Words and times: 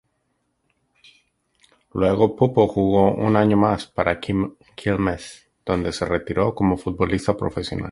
Luego 1.93 2.35
Puppo 2.35 2.67
jugó 2.67 3.13
un 3.13 3.35
año 3.35 3.55
más 3.55 3.85
para 3.85 4.19
Quilmes, 4.19 5.49
dónde 5.63 5.91
se 5.91 6.05
retiró 6.07 6.55
como 6.55 6.75
futbolista 6.75 7.37
profesional. 7.37 7.79